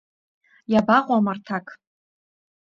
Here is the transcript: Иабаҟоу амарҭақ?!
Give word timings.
Иабаҟоу 0.71 1.15
амарҭақ?! 1.17 1.67